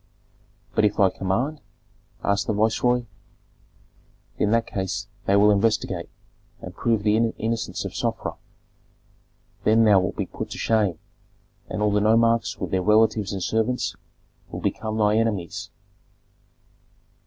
[0.73, 1.61] "But if I command?"
[2.23, 3.05] asked the viceroy.
[4.39, 6.09] "In that case they will investigate
[6.59, 8.33] and prove the innocence of Sofra.
[9.63, 10.97] Then thou wilt be put to shame,
[11.69, 13.95] and all the nomarchs with their relatives and servants
[14.49, 15.69] will become thy enemies."